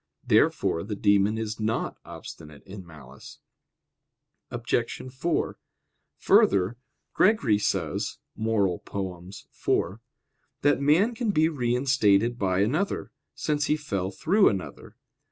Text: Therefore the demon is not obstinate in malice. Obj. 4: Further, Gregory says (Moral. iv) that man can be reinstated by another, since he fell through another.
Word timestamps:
Therefore 0.25 0.83
the 0.83 0.95
demon 0.95 1.37
is 1.37 1.59
not 1.59 1.95
obstinate 2.05 2.63
in 2.63 2.83
malice. 2.87 3.37
Obj. 4.49 4.99
4: 5.13 5.59
Further, 6.17 6.77
Gregory 7.13 7.59
says 7.59 8.17
(Moral. 8.35 8.81
iv) 8.83 9.99
that 10.63 10.81
man 10.81 11.13
can 11.13 11.29
be 11.29 11.47
reinstated 11.49 12.39
by 12.39 12.61
another, 12.61 13.11
since 13.35 13.65
he 13.67 13.77
fell 13.77 14.09
through 14.09 14.49
another. 14.49 14.95